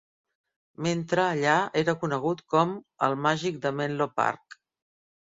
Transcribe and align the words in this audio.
Mentre 0.85 1.21
allà 1.31 1.57
era 1.81 1.93
conegut 2.03 2.41
com 2.53 2.71
El 3.09 3.17
màgic 3.27 3.59
de 3.67 3.73
Menlo 3.81 4.09
Park. 4.23 4.57